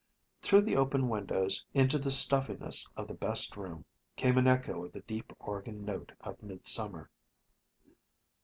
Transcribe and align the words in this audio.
Through 0.41 0.61
the 0.61 0.77
open 0.77 1.09
windows 1.09 1.63
into 1.75 1.99
the 1.99 2.09
stuffiness 2.09 2.89
of 2.97 3.07
the 3.07 3.13
best 3.13 3.55
room 3.55 3.85
came 4.15 4.39
an 4.39 4.47
echo 4.47 4.83
of 4.83 4.93
the 4.93 5.01
deep 5.01 5.31
organ 5.37 5.85
note 5.85 6.13
of 6.21 6.41
midsummer. 6.41 7.11